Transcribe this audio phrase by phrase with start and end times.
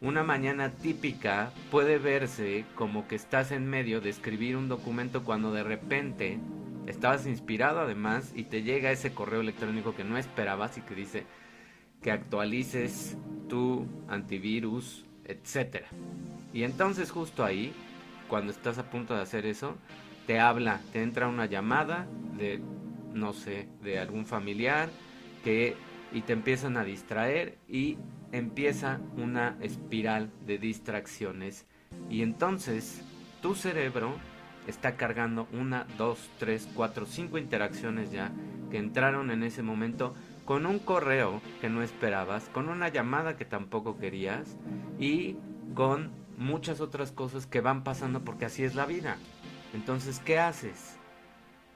[0.00, 5.52] una mañana típica puede verse como que estás en medio de escribir un documento cuando
[5.52, 6.38] de repente
[6.86, 11.24] estabas inspirado además y te llega ese correo electrónico que no esperabas y que dice
[12.02, 13.16] que actualices
[13.48, 15.88] tu antivirus, etcétera.
[16.52, 17.72] Y entonces justo ahí,
[18.28, 19.76] cuando estás a punto de hacer eso,
[20.26, 22.06] te habla, te entra una llamada
[22.36, 22.60] de
[23.16, 24.90] no sé, de algún familiar
[25.42, 25.74] que
[26.12, 27.96] y te empiezan a distraer y
[28.32, 31.66] empieza una espiral de distracciones
[32.10, 33.02] y entonces
[33.42, 34.14] tu cerebro
[34.66, 38.32] está cargando una, dos, tres, cuatro, cinco interacciones ya
[38.70, 43.44] que entraron en ese momento con un correo que no esperabas, con una llamada que
[43.44, 44.56] tampoco querías
[44.98, 45.36] y
[45.74, 49.16] con muchas otras cosas que van pasando porque así es la vida.
[49.74, 50.96] Entonces, ¿qué haces?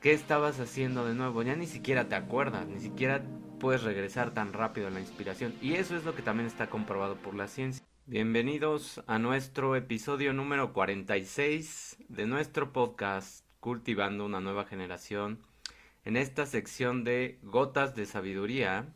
[0.00, 1.42] ¿Qué estabas haciendo de nuevo?
[1.42, 3.22] Ya ni siquiera te acuerdas, ni siquiera
[3.60, 5.54] puedes regresar tan rápido a la inspiración.
[5.60, 7.84] Y eso es lo que también está comprobado por la ciencia.
[8.06, 15.38] Bienvenidos a nuestro episodio número 46 de nuestro podcast Cultivando una nueva generación.
[16.04, 18.94] En esta sección de Gotas de Sabiduría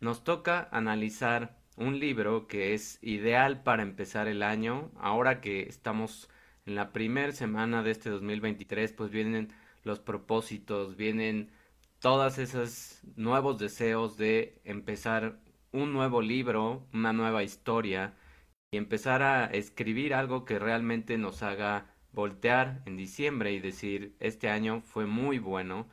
[0.00, 4.90] nos toca analizar un libro que es ideal para empezar el año.
[4.98, 6.28] Ahora que estamos
[6.66, 9.52] en la primera semana de este 2023, pues vienen
[9.84, 11.50] los propósitos, vienen
[12.00, 15.38] todos esos nuevos deseos de empezar
[15.70, 18.14] un nuevo libro, una nueva historia
[18.72, 24.48] y empezar a escribir algo que realmente nos haga voltear en diciembre y decir, este
[24.48, 25.88] año fue muy bueno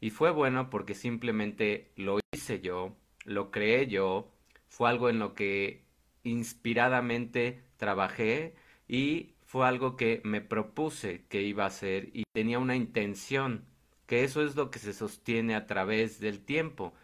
[0.00, 4.30] y fue bueno porque simplemente lo hice yo, lo creé yo,
[4.68, 5.84] fue algo en lo que
[6.22, 8.54] inspiradamente trabajé
[8.86, 13.67] y fue algo que me propuse que iba a hacer y tenía una intención
[14.08, 16.94] que eso es lo que se sostiene a través del tiempo.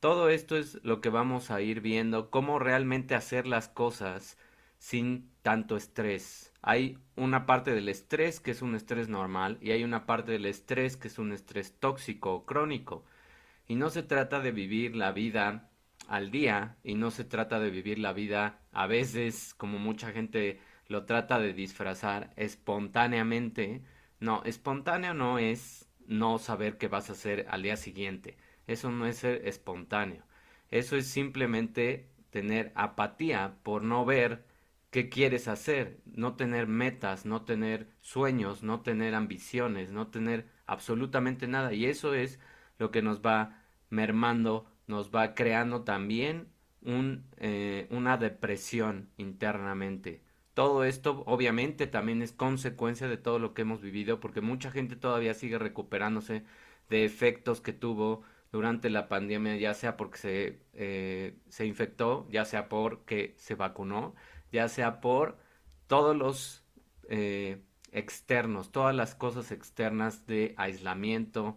[0.00, 4.38] Todo esto es lo que vamos a ir viendo, cómo realmente hacer las cosas
[4.78, 6.52] sin tanto estrés.
[6.62, 10.46] Hay una parte del estrés que es un estrés normal y hay una parte del
[10.46, 13.04] estrés que es un estrés tóxico o crónico.
[13.66, 15.70] Y no se trata de vivir la vida
[16.08, 20.60] al día y no se trata de vivir la vida a veces como mucha gente
[20.86, 23.82] lo trata de disfrazar espontáneamente.
[24.20, 28.36] No, espontáneo no es no saber qué vas a hacer al día siguiente.
[28.66, 30.24] Eso no es ser espontáneo.
[30.70, 34.44] Eso es simplemente tener apatía por no ver
[34.90, 41.46] qué quieres hacer, no tener metas, no tener sueños, no tener ambiciones, no tener absolutamente
[41.48, 41.72] nada.
[41.74, 42.38] Y eso es
[42.78, 46.48] lo que nos va mermando, nos va creando también
[46.82, 50.22] un, eh, una depresión internamente.
[50.54, 54.96] Todo esto obviamente también es consecuencia de todo lo que hemos vivido porque mucha gente
[54.96, 56.44] todavía sigue recuperándose
[56.90, 62.44] de efectos que tuvo durante la pandemia, ya sea porque se, eh, se infectó, ya
[62.44, 64.14] sea porque se vacunó,
[64.52, 65.38] ya sea por
[65.86, 66.64] todos los
[67.08, 67.62] eh,
[67.92, 71.56] externos, todas las cosas externas de aislamiento,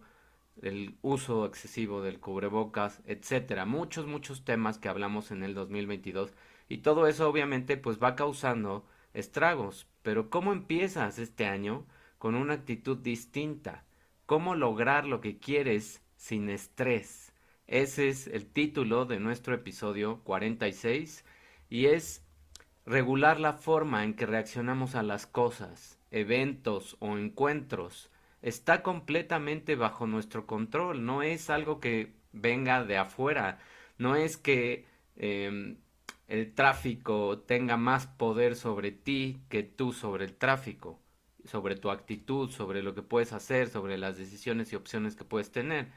[0.62, 3.64] el uso excesivo del cubrebocas, etcétera.
[3.64, 6.32] Muchos, muchos temas que hablamos en el 2022
[6.68, 9.86] y todo eso obviamente pues va causando estragos.
[10.02, 11.86] Pero ¿cómo empiezas este año
[12.18, 13.84] con una actitud distinta?
[14.26, 17.32] ¿Cómo lograr lo que quieres sin estrés?
[17.66, 21.24] Ese es el título de nuestro episodio 46
[21.68, 22.24] y es
[22.84, 28.10] regular la forma en que reaccionamos a las cosas, eventos o encuentros.
[28.46, 33.58] Está completamente bajo nuestro control, no es algo que venga de afuera,
[33.98, 34.86] no es que
[35.16, 35.78] em,
[36.28, 41.00] el tráfico tenga más poder sobre ti que tú sobre el tráfico,
[41.44, 45.50] sobre tu actitud, sobre lo que puedes hacer, sobre las decisiones y opciones que puedes
[45.50, 45.88] tener.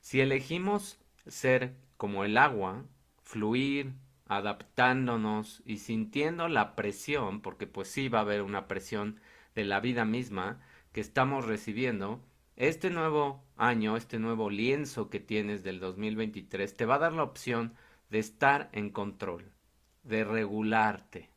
[0.00, 2.86] Si elegimos ser como el agua,
[3.24, 3.92] fluir,
[4.26, 9.20] adaptándonos y sintiendo la presión, porque pues sí va a haber una presión
[9.54, 10.62] de la vida misma
[10.92, 12.20] que estamos recibiendo,
[12.56, 17.22] este nuevo año, este nuevo lienzo que tienes del 2023 te va a dar la
[17.22, 17.74] opción
[18.10, 19.52] de estar en control
[20.02, 21.30] de regularte.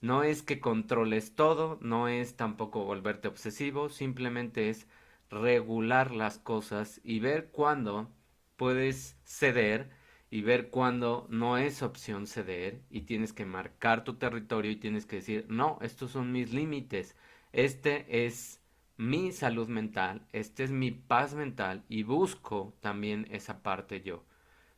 [0.00, 4.86] No es que controles todo, no es tampoco volverte obsesivo, simplemente es
[5.30, 8.10] regular las cosas y ver cuándo
[8.56, 9.90] puedes ceder
[10.30, 15.06] y ver cuándo no es opción ceder y tienes que marcar tu territorio y tienes
[15.06, 17.16] que decir, no, estos son mis límites,
[17.52, 18.60] este es
[18.96, 24.24] mi salud mental, este es mi paz mental y busco también esa parte yo.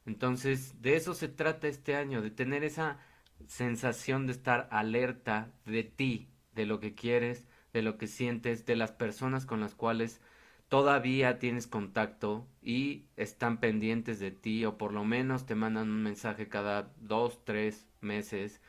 [0.07, 2.99] Entonces, de eso se trata este año, de tener esa
[3.47, 8.77] sensación de estar alerta de ti, de lo que quieres, de lo que sientes, de
[8.77, 10.21] las personas con las cuales
[10.69, 16.03] todavía tienes contacto y están pendientes de ti o por lo menos te mandan un
[16.03, 18.61] mensaje cada dos, tres meses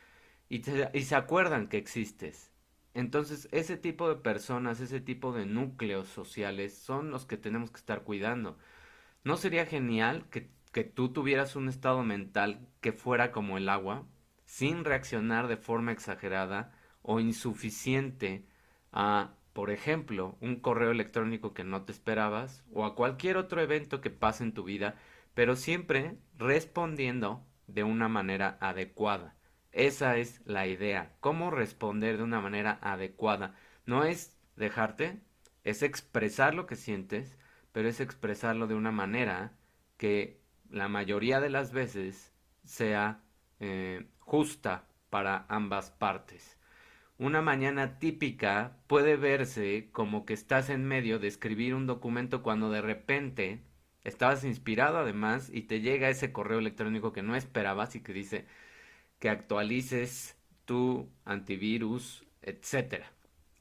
[0.49, 0.61] y,
[0.93, 2.51] y se acuerdan que existes.
[2.97, 7.77] Entonces, ese tipo de personas, ese tipo de núcleos sociales son los que tenemos que
[7.77, 8.57] estar cuidando.
[9.23, 10.49] ¿No sería genial que,
[10.83, 14.07] tú tuvieras un estado mental que fuera como el agua,
[14.45, 16.73] sin reaccionar de forma exagerada
[17.03, 18.47] o insuficiente
[18.91, 24.01] a, por ejemplo, un correo electrónico que no te esperabas o a cualquier otro evento
[24.01, 24.95] que pase en tu vida,
[25.35, 29.36] pero siempre respondiendo de una manera adecuada.
[29.71, 33.55] Esa es la idea, cómo responder de una manera adecuada.
[33.85, 35.19] No es dejarte,
[35.63, 37.37] es expresar lo que sientes,
[37.71, 39.53] pero es expresarlo de una manera
[39.97, 42.33] que la mayoría de las veces
[42.63, 43.23] sea
[43.59, 46.57] eh, justa para ambas partes.
[47.19, 52.69] Una mañana típica puede verse como que estás en medio de escribir un documento cuando
[52.69, 53.63] de repente
[54.03, 58.45] estabas inspirado además y te llega ese correo electrónico que no esperabas y que dice
[59.19, 63.11] que actualices tu antivirus, etcétera.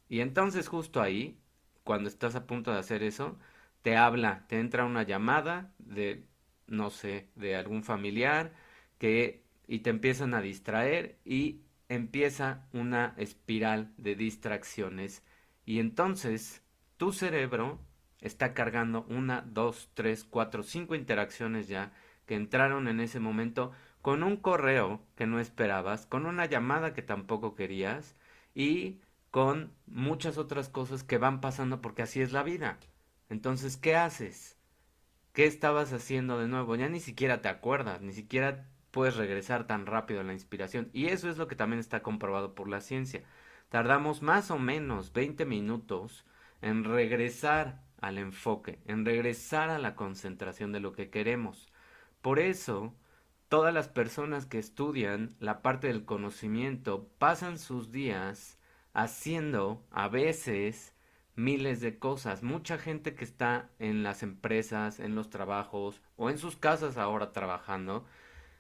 [0.09, 1.39] Y entonces justo ahí,
[1.85, 3.39] cuando estás a punto de hacer eso,
[3.83, 6.27] te habla, te entra una llamada de
[6.67, 8.53] no sé, de algún familiar
[8.99, 15.23] que y te empiezan a distraer y empieza una espiral de distracciones
[15.65, 16.63] y entonces
[16.97, 17.81] tu cerebro
[18.21, 21.93] está cargando una, dos, tres, cuatro, cinco interacciones ya
[22.27, 27.03] que entraron en ese momento con un correo que no esperabas, con una llamada que
[27.03, 28.17] tampoco querías
[28.55, 29.01] y
[29.31, 32.79] con muchas otras cosas que van pasando porque así es la vida.
[33.29, 34.57] Entonces, ¿qué haces?
[35.33, 36.77] ¿Qué estabas haciendo de nuevo?
[36.77, 40.89] Ya ni siquiera te acuerdas, ni siquiera puedes regresar tan rápido a la inspiración.
[40.93, 43.23] Y eso es lo que también está comprobado por la ciencia.
[43.69, 46.25] Tardamos más o menos 20 minutos
[46.63, 51.69] en regresar al enfoque, en regresar a la concentración de lo que queremos.
[52.27, 52.93] Por eso,
[53.49, 58.59] todas las personas que estudian la parte del conocimiento pasan sus días
[58.93, 60.93] haciendo a veces
[61.37, 62.43] miles de cosas.
[62.43, 67.31] Mucha gente que está en las empresas, en los trabajos o en sus casas ahora
[67.31, 68.05] trabajando,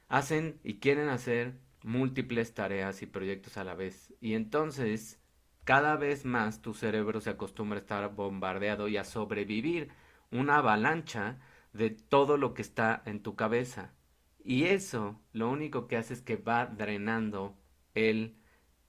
[0.07, 4.15] hacen y quieren hacer múltiples tareas y proyectos a la vez.
[4.21, 5.21] Y entonces,
[5.65, 9.89] cada vez más tu cerebro se acostumbra a estar bombardeado y a sobrevivir
[10.31, 11.41] una avalancha
[11.77, 13.95] de todo lo que está en tu cabeza.
[14.43, 17.59] Y eso lo único que hace es que va drenando
[17.95, 18.37] el,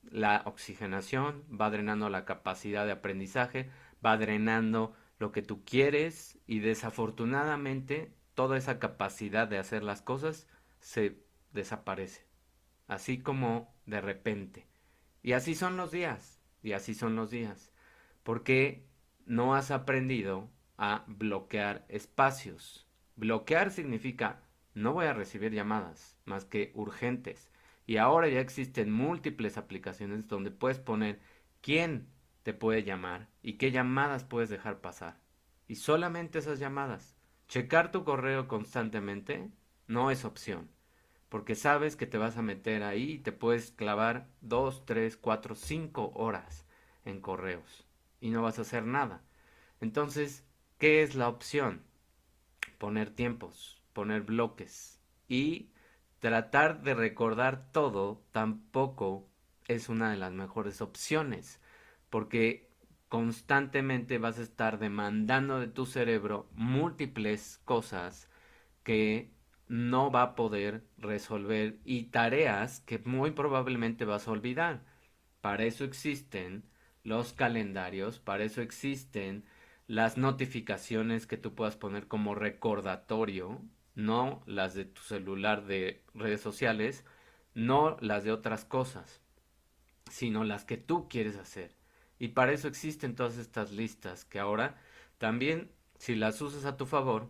[0.04, 3.70] la oxigenación, va drenando la capacidad de aprendizaje,
[4.06, 10.48] va drenando lo que tú quieres y desafortunadamente toda esa capacidad de hacer las cosas
[10.80, 12.28] se desaparece.
[12.88, 14.68] Así como de repente.
[15.24, 16.40] Y así son los días.
[16.62, 17.72] Y así son los días.
[18.24, 18.86] Porque
[19.26, 22.88] no has aprendido a bloquear espacios.
[23.16, 24.44] Bloquear significa
[24.74, 27.50] no voy a recibir llamadas más que urgentes.
[27.88, 31.20] Y ahora ya existen múltiples aplicaciones donde puedes poner
[31.62, 32.08] quién
[32.44, 35.20] te puede llamar y qué llamadas puedes dejar pasar.
[35.68, 37.18] Y solamente esas llamadas.
[37.48, 39.50] Checar tu correo constantemente
[39.88, 40.70] no es opción.
[41.30, 45.56] Porque sabes que te vas a meter ahí y te puedes clavar dos, tres, cuatro,
[45.56, 46.66] cinco horas
[47.04, 47.88] en correos.
[48.22, 49.24] Y no vas a hacer nada.
[49.82, 50.47] Entonces,
[50.78, 51.84] ¿qué es la opción?
[52.78, 55.02] Poner tiempos, poner bloques.
[55.28, 55.72] Y
[56.20, 59.28] tratar de recordar todo tampoco
[59.68, 61.60] es una de las mejores opciones.
[62.10, 62.70] Porque
[63.10, 68.30] constantemente vas a estar demandando de tu cerebro múltiples cosas
[68.84, 69.32] que
[69.68, 74.86] no va a poder resolver y tareas que muy probablemente vas a olvidar.
[75.42, 76.64] Para eso existen
[77.04, 79.46] los calendarios, para eso existen
[79.88, 83.62] las notificaciones que tú puedas poner como recordatorio,
[83.96, 87.06] no las de tu celular de redes sociales,
[87.56, 89.22] no las de otras cosas,
[90.12, 91.76] sino las que tú quieres hacer.
[92.20, 94.78] Y para eso existen todas estas listas que ahora
[95.18, 97.30] también, si las usas a tu favor,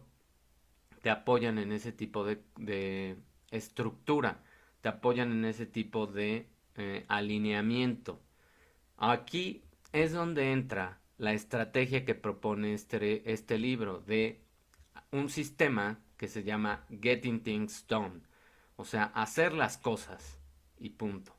[1.01, 3.17] te apoyan en ese tipo de,
[3.51, 4.43] estructura,
[4.81, 8.21] te apoyan en ese tipo de eh, alineamiento.
[8.97, 14.41] Aquí es donde entra la estrategia que propone este, este libro de
[15.11, 18.21] un sistema que se llama Getting Things Done,
[18.75, 20.39] o sea, hacer las cosas
[20.77, 21.35] y punto.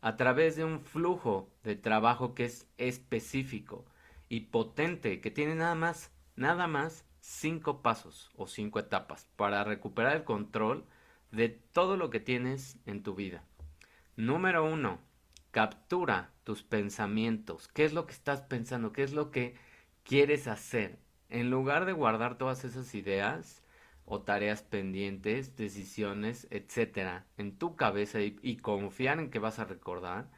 [0.00, 3.86] A través de un flujo de trabajo que es específico
[4.28, 10.16] y potente, que tiene nada más, nada más cinco pasos o cinco etapas para recuperar
[10.16, 10.84] el control
[11.30, 13.44] de todo lo que tienes en tu vida.
[14.16, 15.00] Número uno,
[15.54, 17.68] captura tus pensamientos.
[17.68, 18.92] ¿Qué es lo que estás pensando?
[18.92, 19.54] ¿Qué es lo que
[20.02, 20.98] quieres hacer?
[21.28, 23.62] En lugar de guardar todas esas ideas,
[24.04, 29.64] o tareas pendientes, decisiones, etcétera, en tu cabeza y, y, confiar en que vas a
[29.64, 30.28] recordar,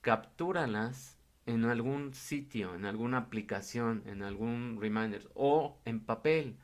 [0.00, 1.16] captúralas
[1.46, 6.56] en algún sitio, en alguna aplicación, en algún reminder o en papel.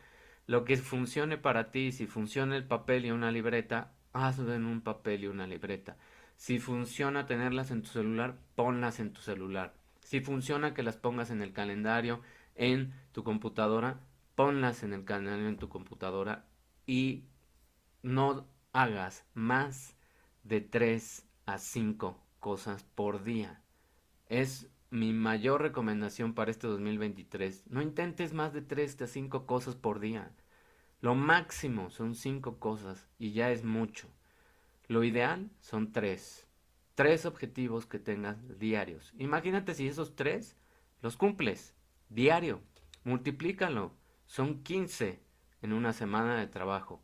[0.48, 4.80] Lo que funcione para ti, si funciona el papel y una libreta, hazlo en un
[4.80, 5.96] papel y una libreta.
[6.36, 9.74] Si funciona tenerlas en tu celular, ponlas en tu celular.
[10.00, 12.20] Si funciona que las pongas en el calendario,
[12.54, 14.00] en tu computadora,
[14.34, 16.46] ponlas en el calendario en tu computadora
[16.86, 17.24] y
[18.02, 19.96] no hagas más
[20.44, 23.62] de 3 a 5 cosas por día.
[24.28, 27.64] Es mi mayor recomendación para este 2023.
[27.68, 30.30] No intentes más de 3 a 5 cosas por día.
[31.00, 34.08] Lo máximo son 5 cosas y ya es mucho.
[34.88, 36.46] Lo ideal son 3.
[36.94, 39.12] 3 objetivos que tengas diarios.
[39.18, 40.56] Imagínate si esos 3
[41.02, 41.74] los cumples
[42.08, 42.62] diario.
[43.04, 43.92] Multiplícalo.
[44.26, 45.20] Son 15
[45.62, 47.02] en una semana de trabajo.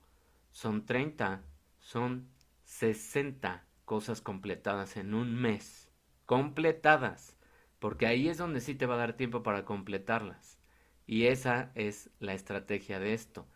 [0.50, 1.42] Son 30.
[1.78, 2.28] Son
[2.64, 5.90] 60 cosas completadas en un mes.
[6.26, 7.36] Completadas
[7.82, 10.56] porque ahí es donde sí te va a dar tiempo para completarlas.
[11.04, 13.48] Y esa es la estrategia de esto.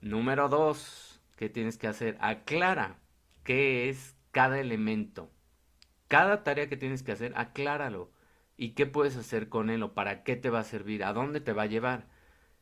[0.00, 2.18] Número dos, ¿qué tienes que hacer?
[2.20, 2.98] Aclara
[3.44, 5.30] qué es cada elemento.
[6.08, 8.10] Cada tarea que tienes que hacer, acláralo.
[8.56, 11.04] ¿Y qué puedes hacer con él o para qué te va a servir?
[11.04, 12.08] ¿A dónde te va a llevar?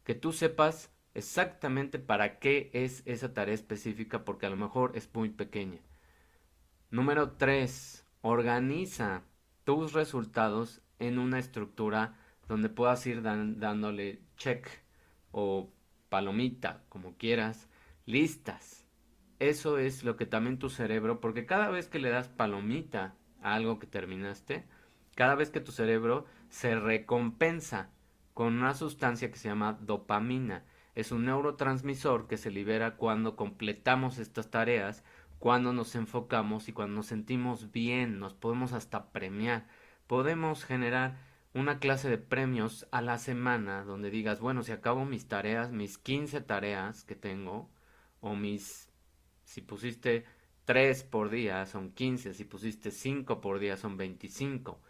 [0.05, 5.11] Que tú sepas exactamente para qué es esa tarea específica porque a lo mejor es
[5.15, 5.81] muy pequeña.
[6.91, 9.23] Número tres, organiza
[9.65, 14.69] tus resultados en una estructura donde puedas ir dándole check
[15.31, 15.71] o
[16.09, 17.69] palomita, como quieras,
[18.07, 18.82] listas.
[19.43, 23.55] Eso es lo que también tu cerebro, porque cada vez que le das palomita a
[23.55, 24.65] algo que terminaste,
[25.17, 27.91] cada vez que tu cerebro se recompensa
[28.35, 30.63] con una sustancia que se llama dopamina.
[30.95, 35.03] Es un neurotransmisor que se libera cuando completamos estas tareas
[35.41, 39.67] cuando nos enfocamos y cuando nos sentimos bien, nos podemos hasta premiar.
[40.07, 41.19] Podemos generar
[41.53, 45.99] una clase de premios a la semana donde digas, bueno, si acabo mis tareas, mis
[45.99, 47.69] 15 tareas que tengo,
[48.21, 48.92] o mis,
[49.53, 50.25] si pusiste
[50.65, 54.81] 3 por día son 15, si pusiste 5 por día son 25.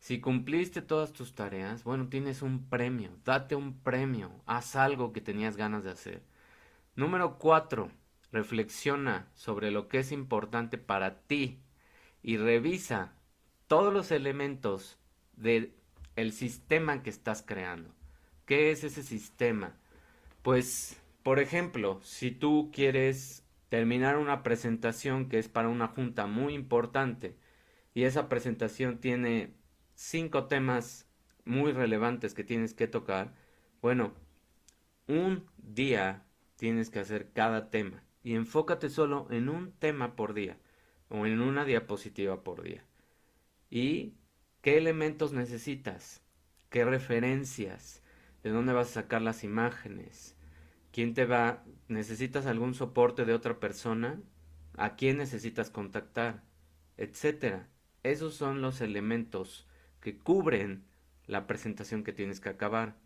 [0.00, 5.20] Si cumpliste todas tus tareas, bueno, tienes un premio, date un premio, haz algo que
[5.20, 6.22] tenías ganas de hacer.
[6.96, 7.92] Número 4
[8.32, 11.60] reflexiona sobre lo que es importante para ti
[12.20, 13.12] y revisa
[13.68, 14.98] todos los elementos
[15.36, 15.74] del
[16.16, 17.94] el sistema que estás creando.
[18.46, 19.76] ¿Qué es ese sistema?
[20.42, 26.54] Pues, por ejemplo, si tú quieres terminar una presentación que es para una junta muy
[26.54, 27.36] importante
[27.94, 29.54] y esa presentación tiene
[29.94, 31.06] cinco temas
[31.44, 33.34] muy relevantes que tienes que tocar,
[33.80, 34.14] bueno,
[35.06, 36.24] un día
[36.56, 40.58] tienes que hacer cada tema y enfócate solo en un tema por día
[41.08, 42.84] o en una diapositiva por día.
[43.70, 44.14] ¿Y
[44.60, 46.22] qué elementos necesitas?
[46.70, 48.02] ¿Qué referencias?
[48.42, 50.37] ¿De dónde vas a sacar las imágenes?
[50.92, 51.64] ¿Quién te va?
[51.88, 54.20] ¿Necesitas algún soporte de otra persona?
[54.76, 56.44] ¿A quién necesitas contactar?
[56.96, 57.68] Etcétera.
[58.02, 59.66] Esos son los elementos
[60.00, 60.84] que cubren
[61.26, 62.96] la presentación que tienes que acabar.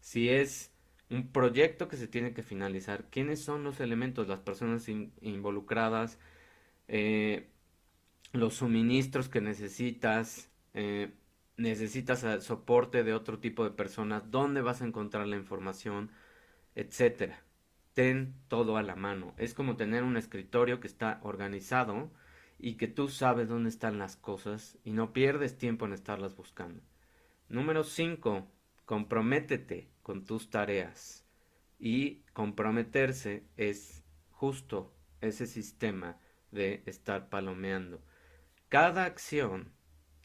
[0.00, 0.72] Si es
[1.10, 3.08] un proyecto que se tiene que finalizar.
[3.10, 6.18] ¿Quiénes son los elementos, las personas involucradas,
[6.88, 7.50] eh,
[8.32, 10.50] los suministros que necesitas?
[10.74, 11.12] Eh,
[11.56, 16.10] necesitas soporte de otro tipo de personas, dónde vas a encontrar la información,
[16.74, 17.42] etcétera.
[17.94, 19.34] Ten todo a la mano.
[19.38, 22.10] Es como tener un escritorio que está organizado
[22.58, 26.82] y que tú sabes dónde están las cosas y no pierdes tiempo en estarlas buscando.
[27.48, 28.48] Número 5.
[28.84, 31.24] Comprométete con tus tareas.
[31.78, 36.18] Y comprometerse es justo ese sistema
[36.50, 38.02] de estar palomeando.
[38.68, 39.72] Cada acción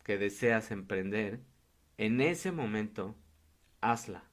[0.04, 1.42] que deseas emprender,
[1.98, 3.16] en ese momento,
[3.82, 4.29] hazla.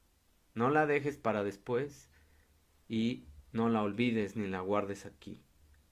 [0.56, 2.08] No la dejes para después
[2.88, 5.42] y no la olvides ni la guardes aquí.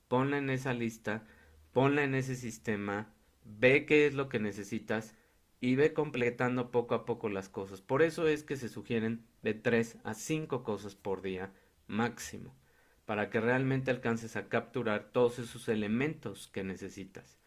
[0.09, 1.27] Ponla en esa lista,
[1.75, 3.13] ponla en ese sistema,
[3.45, 5.15] ve qué es lo que necesitas
[5.61, 7.83] y ve completando poco a poco las cosas.
[7.83, 11.53] Por eso es que se sugieren de 3 a 5 cosas por día
[11.87, 12.57] máximo,
[13.05, 17.39] para que realmente alcances a capturar todos esos elementos que necesitas.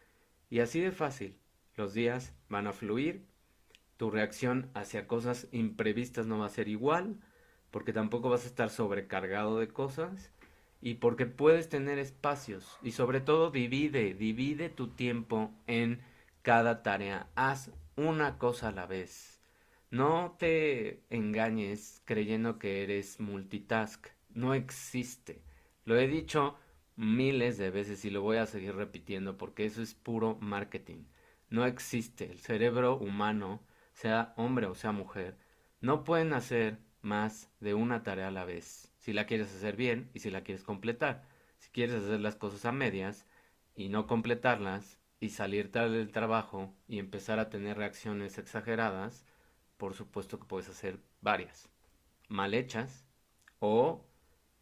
[0.50, 1.36] Y así de fácil,
[1.74, 3.26] los días van a fluir,
[3.98, 7.16] tu reacción hacia cosas imprevistas no va a ser igual,
[7.70, 10.32] porque tampoco vas a estar sobrecargado de cosas
[10.80, 16.00] y porque puedes tener espacios y sobre todo divide, divide tu tiempo en
[16.42, 17.28] cada tarea.
[17.34, 19.42] Haz una cosa a la vez.
[19.90, 24.06] No te engañes creyendo que eres multitask.
[24.30, 25.42] no existe.
[25.84, 26.56] Lo he dicho
[26.96, 31.04] miles de veces y lo voy a seguir repitiendo porque eso es puro marketing.
[31.50, 32.30] No existe.
[32.30, 33.60] El cerebro humano,
[33.98, 35.36] sea hombre o sea mujer,
[35.80, 38.92] no pueden hacer más de una tarea a la vez.
[38.98, 41.24] Si la quieres hacer bien y si la quieres completar.
[41.58, 43.26] Si quieres hacer las cosas a medias
[43.74, 49.26] y no completarlas y salir tarde del trabajo y empezar a tener reacciones exageradas,
[49.78, 51.68] por supuesto que puedes hacer varias.
[52.28, 53.04] Mal hechas
[53.58, 54.04] o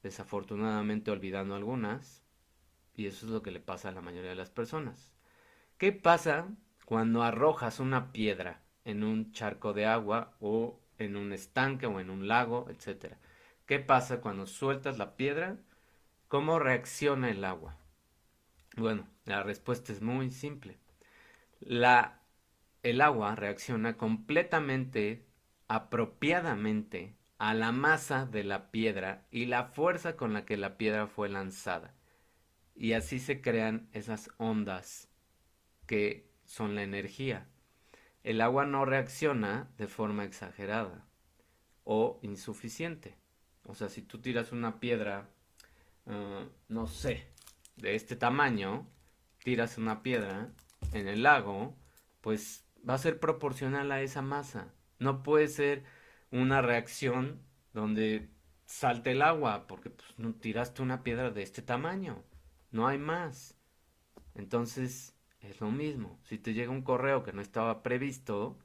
[0.03, 2.25] desafortunadamente olvidando algunas.
[2.95, 5.13] Y eso es lo que le pasa a la mayoría de las personas.
[5.77, 6.49] ¿Qué pasa
[6.87, 12.09] cuando arrojas una piedra en un charco de agua o en un estanque o en
[12.09, 13.19] un lago, etcétera?
[13.67, 15.59] ¿Qué pasa cuando sueltas la piedra?
[16.29, 17.77] ¿Cómo reacciona el agua?
[18.77, 20.79] Bueno, la respuesta es muy simple.
[21.61, 25.27] El agua reacciona completamente,
[25.69, 31.07] apropiadamente, a la masa de la piedra y la fuerza con la que la piedra
[31.07, 31.93] fue lanzada.
[32.75, 35.11] Y así se crean esas ondas
[35.87, 37.49] que son la energía.
[38.27, 41.07] El agua no reacciona de forma exagerada
[41.85, 43.17] o insuficiente.
[43.63, 45.31] O sea, si tú tiras una piedra,
[46.07, 47.29] ah, no sé,
[47.77, 48.85] de este tamaño,
[49.45, 50.51] tiras una piedra
[50.93, 51.77] en el lago,
[52.21, 54.75] pues va a ser proporcional a esa masa.
[54.99, 55.85] No puede ser
[56.33, 57.41] una reacción
[57.75, 58.29] donde
[58.65, 62.25] salte el agua, porque pues, no tiraste una piedra de este tamaño.
[62.73, 63.57] No hay más.
[64.35, 65.16] Entonces,
[65.49, 66.19] es lo mismo.
[66.25, 68.59] Si te llega un correo que no estaba previsto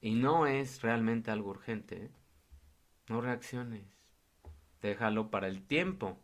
[0.00, 2.10] y no es realmente algo urgente,
[3.08, 3.84] no reacciones.
[4.80, 6.18] Déjalo para el tiempo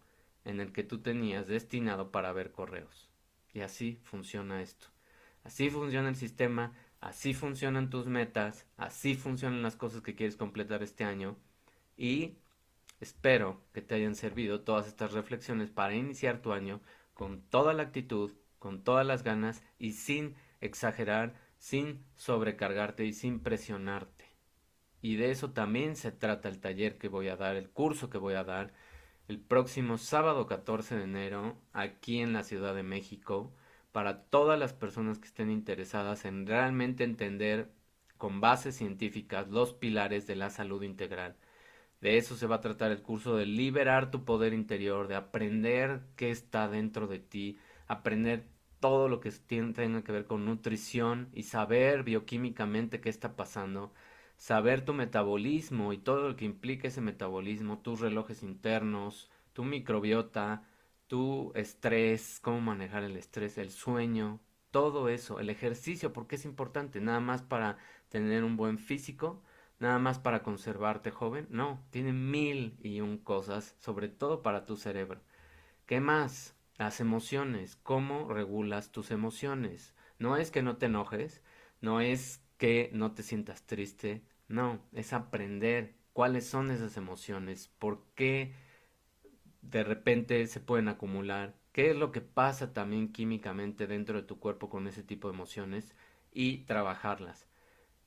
[0.44, 3.10] en el que tú tenías destinado para ver correos.
[3.52, 4.88] Y así funciona esto.
[5.42, 10.82] Así funciona el sistema, así funcionan tus metas, así funcionan las cosas que quieres completar
[10.82, 11.36] este año.
[11.96, 12.36] Y
[13.00, 16.80] espero que te hayan servido todas estas reflexiones para iniciar tu año
[17.12, 18.32] con toda la actitud,
[18.64, 24.24] con todas las ganas y sin exagerar, sin sobrecargarte y sin presionarte.
[25.02, 28.16] Y de eso también se trata el taller que voy a dar, el curso que
[28.16, 28.72] voy a dar
[29.28, 33.52] el próximo sábado 14 de enero aquí en la Ciudad de México
[33.92, 37.70] para todas las personas que estén interesadas en realmente entender
[38.16, 41.36] con bases científicas los pilares de la salud integral.
[42.00, 46.00] De eso se va a tratar el curso de liberar tu poder interior, de aprender
[46.16, 48.53] qué está dentro de ti, aprender
[48.84, 53.92] todo lo que tenga que ver con nutrición y saber bioquímicamente qué está pasando
[54.36, 60.64] saber tu metabolismo y todo lo que implica ese metabolismo, tus relojes internos, tu microbiota,
[61.06, 67.00] tu estrés, cómo manejar el estrés, el sueño, todo eso, el ejercicio, porque es importante,
[67.00, 69.42] nada más para tener un buen físico,
[69.78, 74.76] nada más para conservarte joven, no, tiene mil y un cosas, sobre todo para tu
[74.76, 75.20] cerebro.
[75.86, 76.53] ¿Qué más?
[76.76, 79.94] Las emociones, cómo regulas tus emociones.
[80.18, 81.42] No es que no te enojes,
[81.80, 88.04] no es que no te sientas triste, no, es aprender cuáles son esas emociones, por
[88.14, 88.54] qué
[89.62, 94.38] de repente se pueden acumular, qué es lo que pasa también químicamente dentro de tu
[94.38, 95.94] cuerpo con ese tipo de emociones
[96.32, 97.48] y trabajarlas.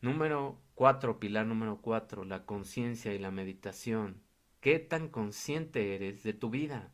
[0.01, 4.21] Número cuatro, pilar número cuatro, la conciencia y la meditación.
[4.61, 6.91] ¿Qué tan consciente eres de tu vida?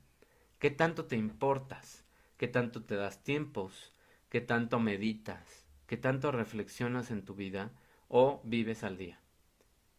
[0.63, 2.05] ¿Qué tanto te importas?
[2.37, 3.93] ¿Qué tanto te das tiempos?
[4.29, 5.67] ¿Qué tanto meditas?
[5.87, 7.73] ¿Qué tanto reflexionas en tu vida
[8.07, 9.19] o vives al día?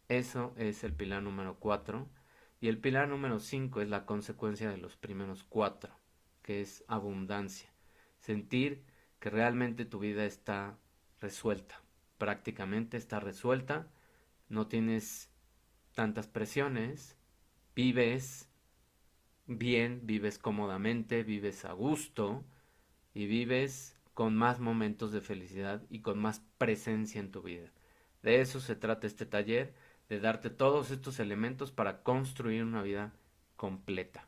[0.08, 2.08] Eso es el pilar número cuatro.
[2.62, 5.94] Y el pilar número cinco es la consecuencia de los primeros cuatro,
[6.40, 7.68] que es abundancia.
[8.18, 8.86] Sentir
[9.20, 10.78] que realmente tu vida está
[11.20, 11.82] resuelta,
[12.16, 13.90] prácticamente está resuelta,
[14.48, 15.30] no tienes
[15.94, 17.18] tantas presiones,
[17.76, 18.48] vives
[19.46, 22.44] bien, vives cómodamente, vives a gusto
[23.14, 27.70] y vives con más momentos de felicidad y con más presencia en tu vida.
[28.22, 29.74] De eso se trata este taller,
[30.08, 33.12] de darte todos estos elementos para construir una vida
[33.56, 34.26] completa.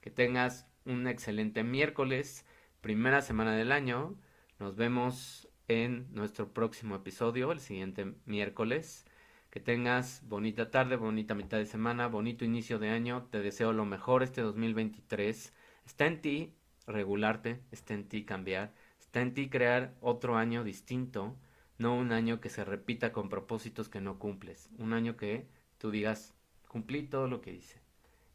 [0.00, 2.44] Que tengas un excelente miércoles,
[2.80, 4.16] primera semana del año.
[4.58, 9.06] Nos vemos en nuestro próximo episodio, el siguiente miércoles.
[9.54, 13.28] Que tengas bonita tarde, bonita mitad de semana, bonito inicio de año.
[13.30, 15.52] Te deseo lo mejor este 2023.
[15.86, 16.54] Está en ti
[16.88, 21.36] regularte, está en ti cambiar Está en ti crear otro año distinto,
[21.78, 24.70] no un año que se repita con propósitos que no cumples.
[24.76, 25.46] Un año que
[25.78, 26.34] tú digas,
[26.66, 27.80] cumplí todo lo que hice.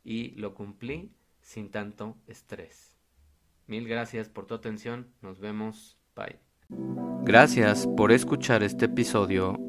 [0.05, 2.95] Y lo cumplí sin tanto estrés.
[3.67, 5.09] Mil gracias por tu atención.
[5.21, 5.97] Nos vemos.
[6.15, 6.39] Bye.
[7.23, 9.68] Gracias por escuchar este episodio